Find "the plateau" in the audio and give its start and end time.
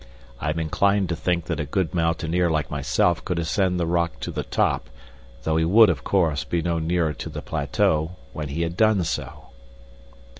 7.29-8.15